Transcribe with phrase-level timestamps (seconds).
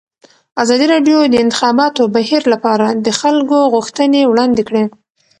[0.63, 4.83] ازادي راډیو د د انتخاباتو بهیر لپاره د خلکو غوښتنې وړاندې کړي.